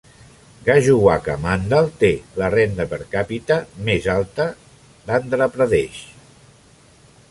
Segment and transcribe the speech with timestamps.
[0.69, 2.09] Gajuwaka Mandal té
[2.43, 3.61] la renda per càpita
[3.91, 4.49] més alta
[5.09, 6.05] d'Andhra Pradesh.